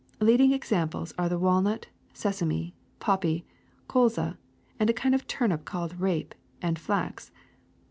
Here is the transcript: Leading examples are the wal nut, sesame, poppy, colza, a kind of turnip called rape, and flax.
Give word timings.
Leading 0.19 0.51
examples 0.51 1.13
are 1.19 1.29
the 1.29 1.37
wal 1.37 1.61
nut, 1.61 1.85
sesame, 2.11 2.73
poppy, 2.97 3.45
colza, 3.87 4.35
a 4.79 4.93
kind 4.93 5.13
of 5.13 5.27
turnip 5.27 5.63
called 5.63 5.99
rape, 5.99 6.33
and 6.59 6.79
flax. 6.79 7.29